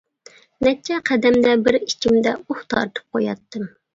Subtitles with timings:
[0.67, 3.71] نەچچە قەدەمدە بىر ئىچىمدە ئۇھ تارتىپ قوياتتىم.